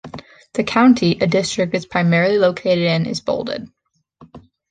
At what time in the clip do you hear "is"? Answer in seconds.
1.75-1.85, 3.05-3.21